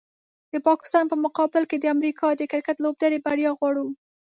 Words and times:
د 0.53 0.55
پاکستان 0.67 1.05
په 1.09 1.15
مقابل 1.25 1.63
کې 1.69 1.77
د 1.79 1.85
امریکا 1.95 2.27
د 2.35 2.41
کرکټ 2.51 2.77
لوبډلې 2.83 3.19
بریا 3.25 3.51
غواړو 3.59 3.85